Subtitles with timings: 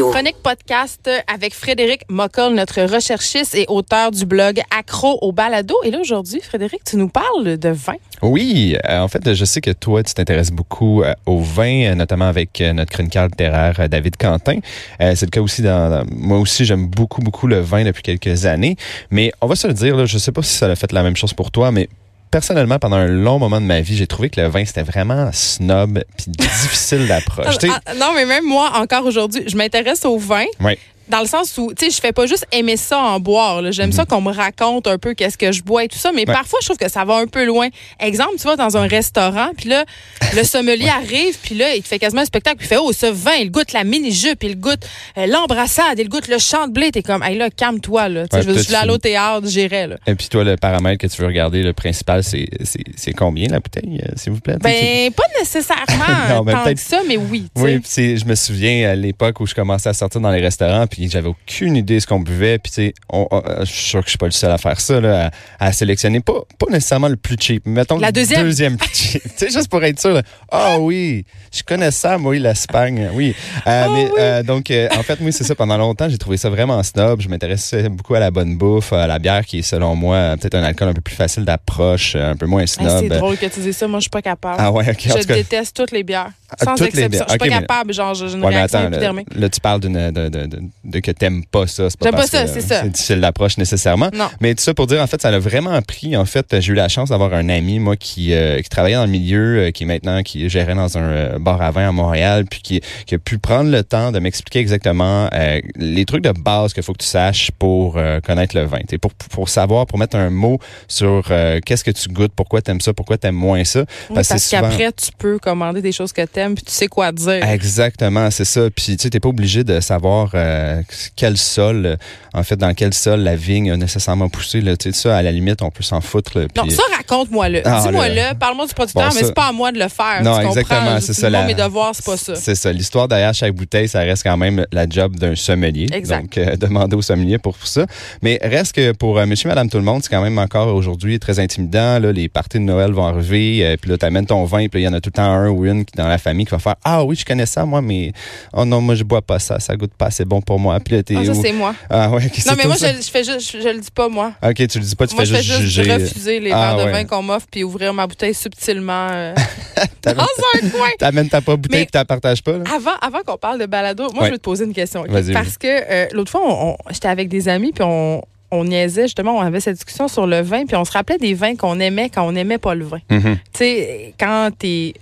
[0.00, 5.74] Chronique podcast avec Frédéric Moccol, notre recherchiste et auteur du blog Accro au balado.
[5.84, 7.96] Et là, aujourd'hui, Frédéric, tu nous parles de vin.
[8.22, 11.94] Oui, euh, en fait, je sais que toi, tu t'intéresses beaucoup euh, au vin, euh,
[11.94, 14.60] notamment avec euh, notre chroniqueur littéraire David Quentin.
[14.98, 18.46] C'est le cas aussi dans, dans- moi aussi, j'aime beaucoup, beaucoup le vin depuis quelques
[18.46, 18.76] années.
[19.10, 21.02] Mais on va se le dire, là, je sais pas si ça a fait la
[21.02, 21.90] même chose pour toi, mais
[22.32, 25.30] personnellement, pendant un long moment de ma vie, j'ai trouvé que le vin, c'était vraiment
[25.32, 27.58] snob puis difficile d'approche.
[27.60, 30.46] Sais, Ah, non, mais même moi, encore aujourd'hui, je m'intéresse au vin.
[30.58, 30.78] Ouais.
[31.08, 33.70] Dans le sens où, tu sais, je fais pas juste aimer ça en boire.
[33.72, 36.22] J'aime ça qu'on me raconte un peu qu'est-ce que je bois et tout ça, mais
[36.22, 36.28] Mhm.
[36.28, 36.34] Ouais.
[36.34, 37.68] parfois, je trouve que ça va un peu loin.
[38.00, 39.84] Exemple, tu vas dans un restaurant, puis là,
[40.36, 42.92] le sommelier arrive, puis là, il te fait quasiment un spectacle, puis il fait, oh,
[42.92, 44.86] ce vin, il goûte la mini-jupe, il goûte
[45.18, 46.90] euh, l'embrassade, il goûte le champ de blé.
[46.92, 48.22] T'es comme, hey là, calme-toi, là.
[48.32, 49.96] Ouais, je veux- à tu- l'au théâtre, j'irais, là.
[50.06, 54.00] Et puis toi, le paramètre que tu veux regarder, le principal, c'est combien la bouteille,
[54.02, 54.56] euh, s'il vous plaît?
[54.60, 55.84] Ben, pas nécessairement
[56.30, 58.02] Non, tant que ça, mais oui, tu sais.
[58.12, 61.01] Oui, je me souviens à l'époque où je commençais à sortir dans les restaurants, puis
[61.10, 62.58] j'avais aucune idée de ce qu'on buvait.
[62.58, 63.26] Puis, tu sais, on-
[63.60, 65.72] je suis sûr que je suis pas le seul à faire ça, là, à, à
[65.72, 68.42] sélectionner pas, pas nécessairement le plus cheap, mais mettons La le deuxième.
[68.42, 69.22] deuxième plus cheap.
[69.22, 70.20] tu sais, juste pour être sûr.
[70.50, 73.10] Ah oui, je connais ça, moi, l'Espagne.
[73.14, 73.34] Oui.
[73.66, 74.10] Euh, Ah mais, oui.
[74.18, 75.54] euh, donc, euh, en fait, oui, c'est ça.
[75.54, 77.20] Pendant longtemps, j'ai trouvé ça vraiment snob.
[77.20, 80.54] Je m'intéressais beaucoup à la bonne bouffe, à la bière, qui est, selon moi, peut-être
[80.54, 83.00] un alcool un peu plus facile d'approche, un peu moins Hey, snob.
[83.00, 84.56] c'est drôle que tu dises ça, moi, je suis pas capable.
[84.58, 85.00] Ah ouais, ok.
[85.20, 86.30] Je déteste toutes les bières.
[86.62, 87.24] Sans toutes exception.
[87.26, 89.28] Je suis pas mais- capable, genre, j'ai une Ouais, mais réaction attends, là, épidermique.
[89.34, 91.88] là, tu parles d'une, de, de, de, de que t'aimes pas ça.
[91.90, 92.82] C'est pas J'aime pas ça, que, c'est ça.
[92.82, 94.10] C'est difficile d'approche nécessairement.
[94.14, 94.28] Non.
[94.40, 96.16] Mais tout ça pour dire, en fait, ça l'a vraiment pris.
[96.16, 99.04] En fait, j'ai eu la chance d'avoir un ami, moi, qui, euh, qui travaillait dans
[99.04, 101.92] le milieu, euh, qui est maintenant, qui gérait dans un euh, bar à vin à
[101.92, 106.22] Montréal, puis qui, qui a pu prendre le temps de m'expliquer exactement euh, les trucs
[106.22, 108.78] de base qu'il faut que tu saches pour euh, connaître le vin.
[108.86, 112.60] T'sais, Pour, pour savoir, pour mettre un mot sur euh, qu'est-ce que tu goûtes, pourquoi
[112.62, 113.80] t'aimes ça, pourquoi t'aimes moins ça.
[113.80, 116.72] Oui, Parce que parce souvent- qu'après, tu peux commander des choses que t'aimes, puis tu
[116.72, 117.44] sais quoi dire.
[117.44, 118.68] Exactement, c'est ça.
[118.70, 120.82] Puis tu sais, t'es pas obligé de savoir euh,
[121.16, 121.96] quel sol, euh,
[122.34, 124.60] en fait, dans quel sol la vigne a nécessairement poussé.
[124.60, 124.76] Là.
[124.76, 126.38] Tu sais, ça, à la limite, on peut s'en foutre.
[126.38, 127.62] Là, ça, raconte-moi-le.
[127.64, 130.22] Ah, Dis-moi-le, parle-moi du producteur, Bon, mais ça- c'est pas à moi de le faire.
[130.22, 132.34] Non, tu exactement, c'est ça, la- mes devoirs, c'est pas ça.
[132.34, 132.72] C'est ça.
[132.72, 135.86] L'histoire derrière chaque bouteille, ça reste quand même la job d'un sommelier.
[135.92, 136.22] Exact.
[136.22, 137.86] Donc, euh, demander au sommelier pour ça.
[138.22, 141.18] Mais reste que pour euh, monsieur, madame, tout le monde, c'est quand même encore aujourd'hui
[141.18, 141.98] très intimidant.
[141.98, 143.64] Là, les parties de Noël vont arriver.
[143.64, 144.66] euh, puis là, t'amènes ton vin.
[144.68, 146.44] Puis il y en a tout le temps un ou une qui- dans la famille
[146.46, 148.12] qui va faire Ah oui, je connais ça, moi, mais
[148.52, 149.58] oh non, moi, je bois pas ça.
[149.60, 150.78] Ça goûte pas assez bon pour moi.
[150.80, 151.74] Puis là, Ah, ça, c'est moi.
[151.90, 152.92] Ah ouais, Non, c'est mais moi, ça.
[152.92, 154.32] je, je fais juste, je, je le dis pas, moi.
[154.42, 155.94] Ok, tu le dis pas, tu moi, fais je fais juste juste juger.
[155.94, 156.92] refuser les Ah, verres de ouais.
[156.92, 159.34] vin qu'on m'offre, puis ouvrir ma bouteille subtilement euh,
[160.02, 160.88] dans un coin.
[160.98, 162.64] T'amènes ta propre bouteille et tu la partages pas, là?
[162.74, 164.26] Avant, avant qu'on parle de balado, moi, Ouais.
[164.28, 165.04] je veux te poser une question.
[165.32, 169.40] Parce que euh, l'autre fois, j'étais avec des amis, puis on, on niaisait, justement, on
[169.40, 172.26] avait cette discussion sur le vin, puis on se rappelait des vins qu'on aimait quand
[172.26, 172.98] on n'aimait pas le vin.
[173.10, 173.36] Mhm.
[173.36, 174.94] Tu sais, quand t'es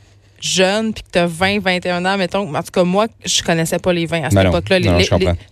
[0.42, 3.92] jeune puis que t'as 20, 21 ans, mettons, en tout cas, moi, je connaissais pas
[3.92, 4.78] les vins à cette époque-là.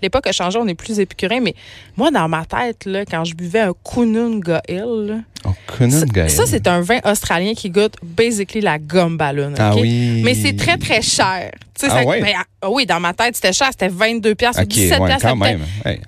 [0.00, 1.54] L'époque a changé, on est plus épicurien, mais
[1.94, 6.30] moi, dans ma tête, là, quand je buvais un Kununga Hill, ça, Gaël.
[6.30, 9.54] ça, c'est un vin australien qui goûte basically la gomme ballon.
[9.58, 9.80] Ah ok?
[9.82, 10.22] oui.
[10.24, 11.50] Mais c'est très, très cher.
[11.80, 12.20] Ah ça- ouais?
[12.20, 13.68] mais, ah oui, dans ma tête, c'était cher.
[13.70, 15.28] C'était 22 piastres ou Ok, 17 ouais, piastres.
[15.28, 15.60] quand même.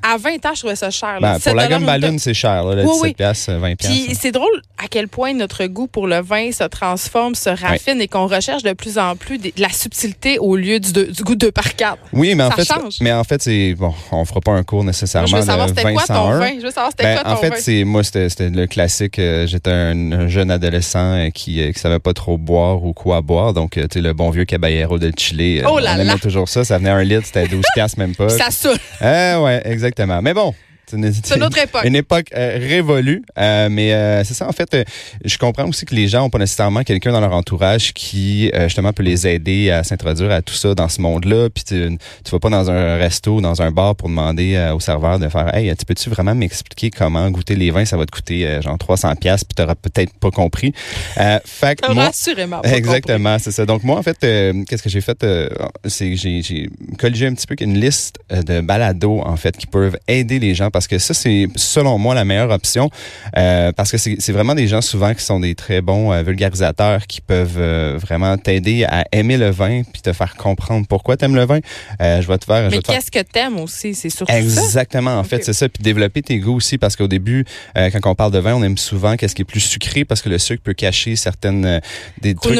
[0.02, 1.18] À 20 ans, je trouvais ça cher.
[1.20, 3.14] Ben, 17 pour la gomme ballon, c'est cher, là, Oui, 17 oui.
[3.14, 3.96] piastres, 20 piastres.
[4.06, 4.50] puis c'est drôle
[4.82, 8.64] à quel point notre goût pour le vin se transforme, se raffine et qu'on recherche
[8.64, 11.98] de plus en plus de la subtilité au lieu du, du goût 2 par 4.
[12.14, 12.94] Oui, mais en Ça fait, change.
[13.00, 15.78] mais en fait, c'est bon, on fera pas un cours nécessairement Je veux savoir de
[15.78, 16.50] c'était quoi ton 20 vin.
[16.58, 17.56] Je veux savoir c'était Ben, quoi ton en fait, vin.
[17.60, 19.19] c'est moi, c'était le classique.
[19.20, 22.92] Euh, J'étais un, un jeune adolescent euh, qui, euh, qui savait pas trop boire ou
[22.92, 23.52] quoi boire.
[23.52, 25.60] Donc, euh, tu sais, le bon vieux Caballero de Chili.
[25.60, 26.18] euh, Oh là on aimait là!
[26.20, 26.64] toujours ça.
[26.64, 28.28] Ça venait un litre, c'était 12 piastres, même pas.
[28.38, 28.76] Ça saoule.
[29.00, 30.20] Ah ouais, exactement.
[30.22, 30.54] Mais bon.
[30.90, 31.84] C'est une, autre époque.
[31.84, 33.22] Une époque euh, révolue.
[33.38, 34.84] Euh, mais euh, c'est ça, en fait, euh,
[35.24, 38.64] je comprends aussi que les gens ont pas nécessairement quelqu'un dans leur entourage qui, euh,
[38.64, 41.48] justement, peut les aider à s'introduire à tout ça dans ce monde-là.
[41.50, 45.18] Puis tu, tu vas pas dans un resto, dans un bar pour demander au serveur
[45.18, 47.84] de faire «Hey, tu peux-tu vraiment m'expliquer comment goûter les vins?
[47.84, 50.72] Ça va te coûter euh, genre 300 pièces puis t'auras peut-être pas compris.
[51.18, 53.66] Euh, fait que moi, assurément pas Exactement, c'est ça.
[53.66, 55.22] Donc moi, en fait, euh, qu'est-ce que j'ai fait?
[55.24, 55.48] euh,
[55.84, 59.66] c'est que j'ai, j'ai colligé un petit peu une liste de balados, en fait, qui
[59.66, 62.88] peuvent aider les gens parce parce que ça, c'est selon moi la meilleure option
[63.36, 67.06] euh, parce que c'est vraiment des gens souvent qui sont des très bons euh, vulgarisateurs
[67.06, 71.36] qui peuvent euh, vraiment t'aider à aimer le vin puis te faire comprendre pourquoi t'aimes
[71.36, 71.60] le vin.
[72.00, 72.70] je vais te faire...
[72.70, 73.94] Mais qu'est-ce que t'aimes aussi?
[73.94, 75.68] C'est surtout Exactement, en fait, c'est ça.
[75.68, 77.44] Puis développer tes goûts aussi parce qu'au début,
[77.74, 80.30] quand on parle de vin, on aime souvent qu'est-ce qui est plus sucré parce que
[80.30, 81.82] le sucre peut cacher certaines...
[82.22, 82.54] des trucs...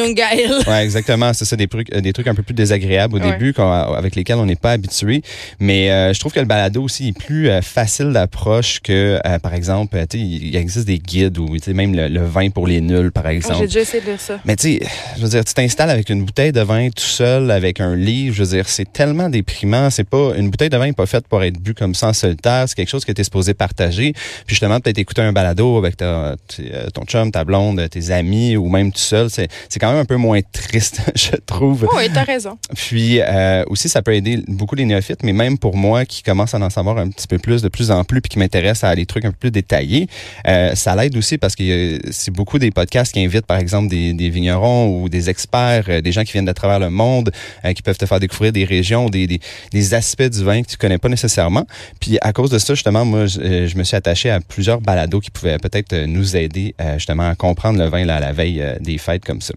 [0.67, 1.33] ouais, exactement.
[1.33, 4.45] C'est ça, des trucs, des trucs un peu plus désagréables au début avec lesquels on
[4.45, 5.23] n'est pas habitué.
[5.59, 10.55] Mais je trouve que le balado aussi est plus facile d'approche que, par exemple, il
[10.55, 13.59] existe des guides ou même le, vin pour les nuls, par exemple.
[13.59, 14.39] J'ai déjà essayé de ça.
[14.45, 14.87] Mais tu sais,
[15.17, 18.35] je veux dire, tu t'installes avec une bouteille de vin tout seul, avec un livre,
[18.35, 19.89] je veux dire, c'est tellement déprimant.
[19.89, 22.13] C'est pas une bouteille de vin n'est pas faite pour être bu comme ça en
[22.13, 22.65] solitaire.
[22.67, 24.13] C'est quelque chose que tu es supposé partager.
[24.13, 28.57] Puis justement, peut-être écouter un balado avec ta, euh, ton chum, ta blonde, tes amis
[28.57, 29.29] ou même tout seul.
[29.29, 29.49] C'est
[29.79, 31.87] quand même un peu moins triste, je trouve.
[31.95, 32.57] Oui, t'as raison.
[32.75, 36.53] Puis euh, aussi, ça peut aider beaucoup les néophytes, mais même pour moi qui commence
[36.53, 38.95] à en savoir un petit peu plus, de plus en plus, puis qui m'intéresse à
[38.95, 40.07] des trucs un peu plus détaillés,
[40.47, 44.29] euh, ça l'aide aussi parce que c'est beaucoup des podcasts qui invitent, par exemple, des,
[44.29, 47.31] vignerons ou des experts, euh, des gens qui viennent de travers le monde,
[47.65, 50.77] euh, qui peuvent te faire découvrir des régions, des, des, aspects du vin que tu
[50.77, 51.65] connais pas nécessairement.
[51.99, 55.19] Puis à cause de ça, justement, moi, je, euh, me suis attaché à plusieurs balados
[55.19, 59.25] qui pouvaient peut-être nous aider justement à comprendre le vin à la veille des fêtes
[59.25, 59.53] comme ça.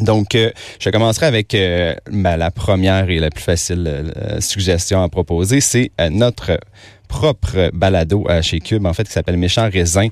[0.00, 0.36] Donc,
[0.78, 6.58] je commencerai avec la première et la plus facile suggestion à proposer, c'est notre
[7.06, 10.08] propre balado euh, chez Cube, en fait, qui s'appelle Méchant Raisin,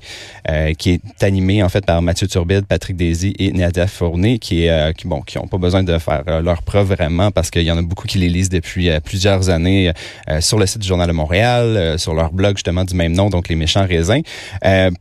[0.49, 4.69] euh, qui est animé, en fait, par Mathieu Turbide, Patrick Daisy et Nadia Fournier, qui,
[4.69, 7.71] euh, qui, bon, qui ont pas besoin de faire leur preuve vraiment, parce qu'il y
[7.71, 9.93] en a beaucoup qui les lisent depuis plusieurs années
[10.41, 13.49] sur le site du Journal de Montréal, sur leur blog, justement, du même nom, donc
[13.49, 14.23] Les Méchants Raisins.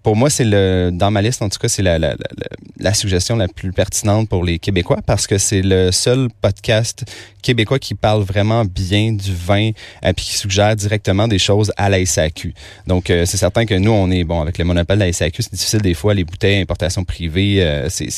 [0.01, 3.48] pour moi, c'est le, dans ma liste, en tout cas, c'est la, la, suggestion la
[3.48, 7.06] plus pertinente pour les Québécois, parce que c'est le seul podcast
[7.42, 9.72] québécois qui parle vraiment bien du vin,
[10.16, 12.53] puis qui suggère directement des choses à la SAQ.
[12.88, 15.44] Donc, euh, c'est certain que nous, on est, bon, avec le monopole de la SAQ,
[15.44, 18.09] c'est difficile des fois, les bouteilles importation privée, euh, c'est,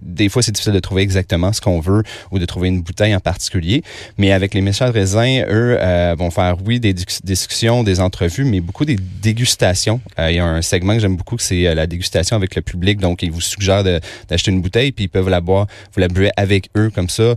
[0.00, 3.14] des fois, c'est difficile de trouver exactement ce qu'on veut ou de trouver une bouteille
[3.14, 3.82] en particulier.
[4.18, 8.44] Mais avec les méchants de raisin, eux euh, vont faire, oui, des discussions, des entrevues,
[8.44, 10.00] mais beaucoup des dégustations.
[10.18, 12.98] il y a un segment que j'aime beaucoup, c'est la dégustation avec le public.
[13.00, 16.30] Donc, ils vous suggèrent d'acheter une bouteille, puis ils peuvent la boire, vous la buvez
[16.36, 17.36] avec eux comme ça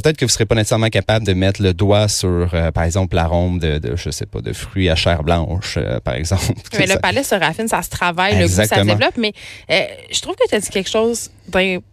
[0.00, 3.16] peut-être que vous serez pas nécessairement capable de mettre le doigt sur, euh, par exemple,
[3.16, 6.42] l'arôme de, de, je sais pas, de fruits à chair blanche, euh, par exemple.
[6.78, 9.16] Mais le palais se raffine, ça se travaille, le goût, ça se développe.
[9.16, 9.32] Mais
[9.70, 11.30] euh, je trouve que tu as dit quelque chose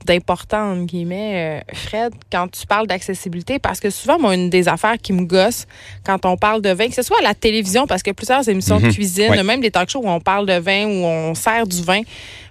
[0.05, 4.97] d'important, entre guillemets, Fred, quand tu parles d'accessibilité, parce que souvent, moi, une des affaires
[4.99, 5.67] qui me gosse
[6.03, 8.79] quand on parle de vin, que ce soit à la télévision, parce que plusieurs émissions
[8.79, 8.93] de mhm.
[8.93, 12.01] cuisine, même des talk shows où on parle de vin, où on sert du vin,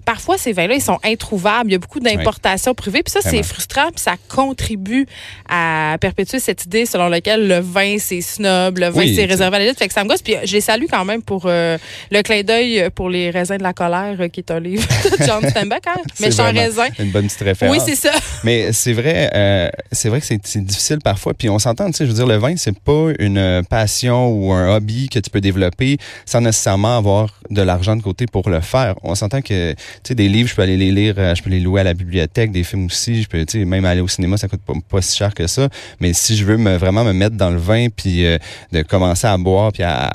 [0.04, 1.70] parfois, ces vins-là, ils sont introuvables.
[1.70, 3.02] Il y a beaucoup d'importations privées.
[3.02, 3.90] Puis ça, c'est frustrant.
[3.90, 5.06] Puis ça contribue
[5.49, 9.60] à perpétuer cette idée selon laquelle le vin, c'est snob, le vin, c'est réservé à
[9.60, 9.78] l'élite.
[9.78, 10.22] Fait que ça me gosse.
[10.22, 11.78] Puis je les salue quand même pour euh,
[12.10, 14.87] le clin d'œil pour les raisins de la colère, euh, qui est un livre
[15.19, 15.87] de John Steinbeck.
[15.87, 16.00] Hein?
[16.20, 16.88] Méchant raisin.
[16.99, 17.76] Une bonne petite référence.
[17.76, 18.12] Oui, c'est ça.
[18.44, 21.34] Mais c'est vrai, euh, c'est vrai que c'est difficile parfois.
[21.34, 24.52] Puis on s'entend, tu sais, je veux dire, le vin, c'est pas une passion ou
[24.52, 28.60] un hobby que tu peux développer sans nécessairement avoir de l'argent de côté pour le
[28.60, 28.94] faire.
[29.02, 31.60] On s'entend que sais, des livres, je peux aller les lire, euh, je peux les
[31.60, 34.36] louer à la bibliothèque, des films aussi, je peux, tu sais, même aller au cinéma,
[34.36, 35.68] ça coûte pas, si cher que ça.
[36.00, 38.38] Mais si je veux me, vraiment me mettre dans le vin, puis euh,
[38.72, 40.12] de commencer à boire, puis à,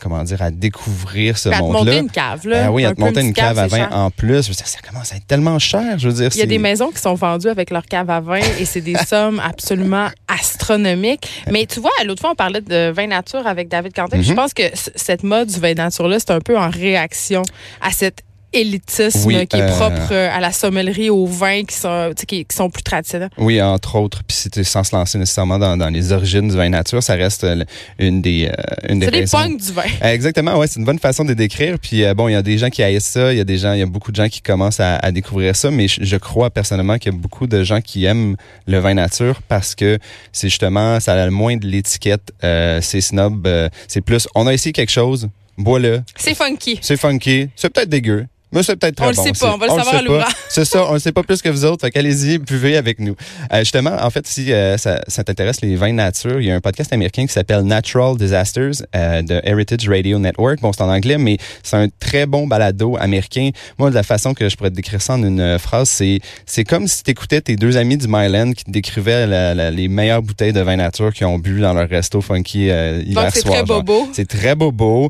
[0.00, 1.58] comment dire, à découvrir ce monde-là.
[1.58, 2.64] À te monter une cave, là.
[2.64, 4.42] Ben oui, à te monter une cave, à vin en plus.
[4.44, 6.30] Je veux dire, ça commence à être tellement cher, je veux dire.
[6.34, 8.80] Il y a des maisons qui sont vendues avec leur cave à vin et c'est
[8.80, 11.28] des sommes absolument astronomiques.
[11.50, 14.20] Mais tu vois, l'autre fois, on parlait de vin nature avec David Quentin.
[14.20, 14.36] Je mhm.
[14.36, 17.42] pense que cette mode du vin nature-là, c'est un peu en réaction
[17.80, 18.22] à cette
[18.52, 22.70] élitisme qui est euh, propre euh, à la sommellerie, aux vins qui sont, qui, sont
[22.70, 23.30] plus traditionnels.
[23.36, 24.22] Oui, entre autres.
[24.26, 27.44] Puis c'était sans se lancer nécessairement dans, dans, les origines du vin nature, ça reste
[27.44, 27.64] euh,
[27.98, 28.50] une des,
[28.88, 29.82] une des C'est des punks du vin.
[30.02, 31.78] Exactement, ouais, c'est une bonne façon de décrire.
[31.78, 33.72] Puis bon, il y a des gens qui haïssent ça, il y a des gens,
[33.72, 36.50] il y a beaucoup de gens qui commencent à, à découvrir ça, mais je, crois
[36.50, 38.36] personnellement qu'il y a beaucoup de gens qui aiment
[38.66, 39.98] le vin nature parce que
[40.32, 43.48] c'est justement, ça a le moins de l'étiquette, c'est snob,
[43.86, 45.28] c'est plus, on a essayé quelque chose,
[45.58, 46.02] bois-le.
[46.16, 46.78] C'est funky.
[46.80, 47.50] C'est funky.
[47.56, 48.26] C'est peut-être dégueu.
[48.52, 49.20] Mais c'est peut-être très on bon.
[49.20, 50.32] On le sait pas, on va le savoir à l'ouvrage.
[50.48, 51.84] C'est ça, on le sait pas plus que vous autres.
[51.84, 53.14] Fait qu'allez-y, buvez avec nous.
[53.52, 56.54] Euh, justement, en fait, si euh, ça, ça t'intéresse les vins nature, il y a
[56.54, 60.60] un podcast américain qui s'appelle Natural Disasters euh, de Heritage Radio Network.
[60.60, 63.50] Bon, c'est en anglais, mais c'est un très bon balado américain.
[63.78, 66.20] Moi, de la façon que je pourrais te décrire ça en une euh, phrase, c'est
[66.46, 70.22] c'est comme si t'écoutais tes deux amis du Myland qui te décrivaient la, les meilleures
[70.22, 73.62] bouteilles de vin nature qu'ils ont bu dans leur resto funky euh, hiver c'est très
[73.62, 74.08] bobo.
[74.12, 75.08] C'est très bobo.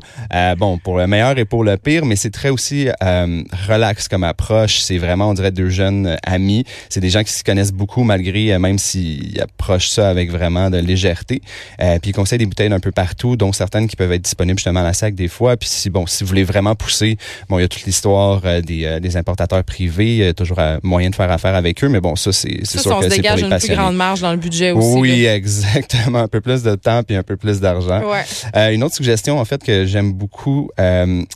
[0.57, 3.25] bon, pour le meilleur et pour le pire, mais c'est très aussi euh,
[3.67, 4.79] relax comme approche.
[4.79, 6.65] C'est vraiment, on dirait, deux jeunes euh, amis.
[6.89, 10.69] C'est des gens qui se connaissent beaucoup malgré, euh, même s'ils approchent ça avec vraiment
[10.69, 11.41] de légèreté.
[11.81, 14.59] Euh, puis ils conseillent des bouteilles d'un peu partout, dont certaines qui peuvent être disponibles
[14.59, 15.57] justement à la sac des fois.
[15.57, 17.17] Puis si, bon, si vous voulez vraiment pousser,
[17.49, 21.55] bon, il y a toute l'histoire des, des importateurs privés, toujours moyen de faire affaire
[21.55, 23.75] avec eux, mais bon, ça, c'est sûr que se c'est pour dégage les une plus
[23.75, 24.97] grande marge dans le budget aussi.
[24.97, 25.35] Oui, là.
[25.35, 26.19] exactement.
[26.19, 28.01] Un peu plus de temps puis un peu plus d'argent.
[28.09, 28.23] Ouais.
[28.55, 30.69] Euh, une autre suggestion, en fait, que j'aime beaucoup,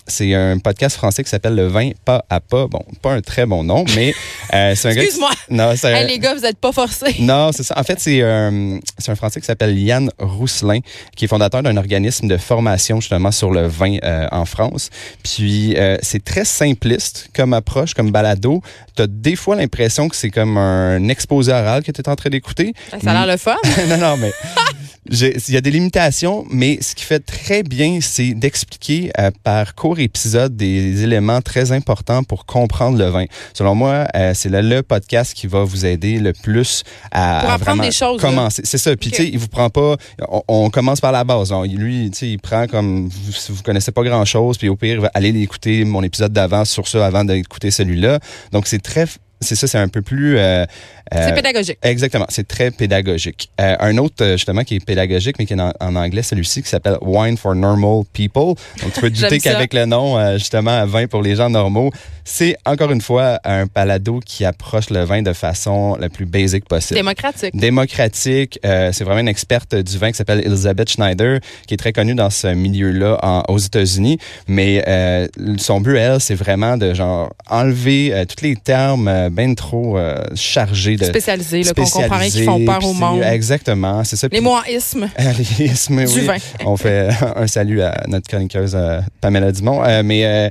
[0.08, 2.68] c'est un podcast français qui s'appelle Le vin pas à pas.
[2.68, 4.13] Bon, pas un très bon nom, mais
[4.54, 5.02] euh, c'est un gars.
[5.04, 5.32] Excuse-moi.
[5.50, 7.16] Non, c'est un- Hey, les gars, vous êtes pas forcés.
[7.20, 7.78] non, c'est ça.
[7.78, 10.80] En fait, c'est euh, c'est un Français qui s'appelle Yann Rousselin,
[11.16, 14.90] qui est fondateur d'un organisme de formation justement sur le vin euh, en France.
[15.24, 18.62] Puis c'est très simpliste comme approche, comme balado.
[18.96, 22.30] T'as des fois l'impression que c'est comme un exposé oral que tu es en train
[22.30, 22.74] d'écouter.
[23.04, 23.56] Ça a l'air le fun.
[23.90, 24.32] non, non, mais
[25.10, 29.76] il y a des limitations, mais ce qui fait très bien, c'est d'expliquer euh, par
[29.76, 33.26] court épisode des éléments très importants pour comprendre le vin.
[33.54, 37.50] Selon moi, euh, c'est le, le podcast qui va vous aider le plus à, Pour
[37.52, 38.62] à vraiment des choses, commencer.
[38.66, 38.96] C'est ça.
[38.96, 39.16] Puis Ok.
[39.16, 39.98] tu sais, il vous prend pas.
[40.30, 41.52] On, on commence par la base.
[41.52, 44.76] On- lui, tu sais, il prend comme vous, vous connaissez pas grand chose, puis au
[44.76, 48.20] pire, allez écouter mon épisode d'avant sur ça avant d'écouter celui-là.
[48.52, 49.08] Donc c'est très
[49.44, 50.38] c'est ça, c'est un peu plus.
[50.38, 50.66] euh,
[51.12, 51.78] C'est euh, pédagogique.
[51.84, 53.50] Exactement, c'est très pédagogique.
[53.62, 56.70] Euh, un autre, justement, qui est pédagogique, mais qui est en, en anglais, celui-ci, qui
[56.70, 58.56] s'appelle Wine for Normal People.
[58.82, 61.92] Donc, tu peux te douter qu'avec le nom, justement, vin pour les gens normaux,
[62.26, 66.66] c'est encore une fois un palado qui approche le vin de façon la plus basique
[66.66, 66.96] possible.
[66.98, 67.56] Démocratique.
[67.56, 71.92] Démocratique, euh, c'est vraiment une experte du vin qui s'appelle Elizabeth Schneider, qui est très
[71.92, 74.18] connue dans ce milieu-là aux États-Unis.
[74.48, 79.36] Mais euh, son but, elle, c'est vraiment de genre enlever euh, tous les termes euh,
[79.36, 83.22] ben trop euh, chargés de Spécialisé, là, qu'on rien, qui spécialisés, font peur au monde.
[83.24, 84.28] Exactement, c'est ça.
[84.32, 85.10] Les isme.
[85.38, 86.25] les ismes, oui.
[86.25, 86.38] vin.
[86.66, 89.84] On fait un salut à notre chroniqueuse euh, Pamela Dumont.
[89.84, 90.50] Euh, mais euh,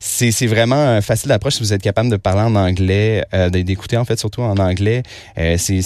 [0.00, 3.96] c'est vraiment euh, facile d'approche si vous êtes capable de parler en anglais, euh, d'écouter
[3.96, 5.02] en fait surtout en anglais.
[5.38, 5.80] Euh, c'est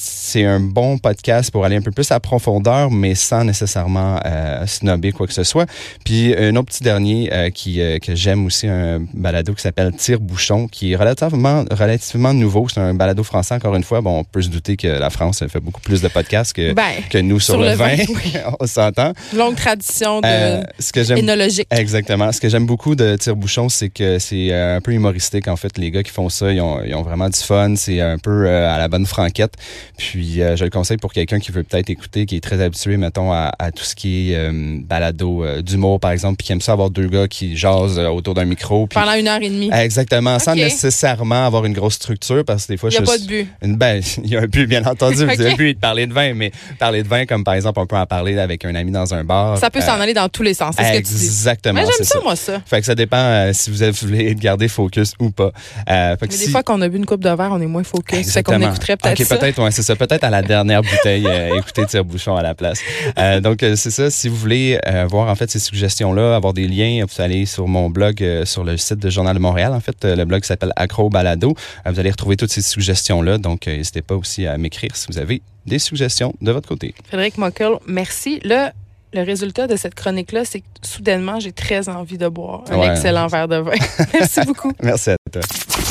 [0.00, 4.64] c'est un bon podcast pour aller un peu plus à profondeur, mais sans nécessairement euh,
[4.66, 5.66] snobber quoi que ce soit.
[6.04, 9.92] Puis un autre petit dernier euh, qui euh, que j'aime aussi, un balado qui s'appelle
[9.92, 12.68] Tire-bouchon, qui est relativement relativement nouveau.
[12.68, 14.00] C'est un balado français encore une fois.
[14.00, 16.84] Bon, on peut se douter que la France fait beaucoup plus de podcasts que Ben,
[17.10, 17.96] que nous sur, sur le, le vin.
[17.96, 18.34] vin, oui.
[18.60, 19.12] on s'entend.
[19.34, 21.66] longue tradition de Euh, ce que j'aime énologique.
[21.70, 22.30] Exactement.
[22.30, 25.48] Ce que j'aime beaucoup de Tire-Bouchon, c'est que c'est un peu humoristique.
[25.48, 27.74] En fait, les gars qui font ça, ils ont, ils ont vraiment du fun.
[27.76, 29.54] C'est un peu à la bonne franquette.
[29.96, 32.96] Puis, euh, je le conseille pour quelqu'un qui veut peut-être écouter, qui est très habitué,
[32.96, 36.52] mettons, à, à tout ce qui est euh, balado euh, d'humour, par exemple, puis qui
[36.52, 38.86] aime ça avoir deux gars qui jasent autour d'un micro.
[38.86, 39.70] Puis, Pendant une heure et demie.
[39.72, 43.04] Exactement, sans nécessairement avoir une grosse structure, parce que des fois, Il n'y a je
[43.06, 43.48] pas de but.
[43.62, 45.22] une- Ben, il y a un but, bien entendu.
[45.24, 45.34] Ok.
[45.38, 47.54] Il y a un but de parler de vin, mais parler de vin, comme par
[47.54, 49.58] exemple, on peut en parler avec un ami dans un bar.
[49.58, 50.74] Ça peut s'en aller dans tous les sens.
[50.78, 51.24] C'est ce que tu dis.
[51.24, 51.74] Exactement.
[51.80, 52.60] Mais c'est j'aime ça, moi, ça.
[52.66, 55.50] Fait que ça dépend si vous voulez garder focus ou pas.
[55.86, 58.04] Mais si- des fois qu'on a bu une coupe de verre, on est moins focus.
[58.32, 58.68] Fait qu'on Exactement.
[58.70, 59.36] écouterait peut-être Ok, ça.
[59.36, 59.94] peut-être, ouais, c'est ça.
[59.96, 62.80] Peut-être à la dernière bouteille, euh, écouter Tire-Bouchon à la place.
[63.18, 64.10] Euh, donc, euh, c'est ça.
[64.10, 67.68] Si vous voulez euh, voir, en fait, ces suggestions-là, avoir des liens, vous allez sur
[67.68, 69.72] mon blog, euh, sur le site de Journal de Montréal.
[69.72, 71.54] En fait, euh, le blog s'appelle Acro Balado.
[71.86, 73.38] Euh, vous allez retrouver toutes ces suggestions-là.
[73.38, 76.94] Donc, euh, n'hésitez pas aussi à m'écrire si vous avez des suggestions de votre côté.
[77.06, 78.40] Frédéric Mockel, merci.
[78.42, 78.72] Là,
[79.14, 82.88] le résultat de cette chronique-là, c'est que soudainement, j'ai très envie de boire un Ouais.
[82.90, 83.72] excellent verre de vin.
[84.12, 84.72] merci beaucoup.
[84.82, 85.40] Merci à toi.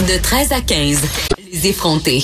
[0.07, 1.01] De 13 à 15,
[1.51, 2.23] les effrontés.